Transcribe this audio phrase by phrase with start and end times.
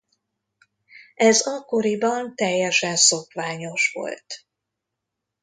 [1.15, 4.45] Ez akkoriban teljesen szokványos volt.